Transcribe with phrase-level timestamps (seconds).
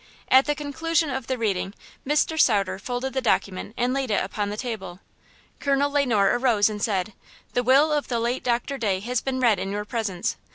[0.29, 1.75] At the conclusion of the reading
[2.07, 2.39] Mr.
[2.41, 4.99] Sauter folded the document and laid it upon the table.
[5.59, 7.13] Colonel Le Noir arose and said:
[7.53, 10.37] "The will of the late Doctor Day has been read in your presence.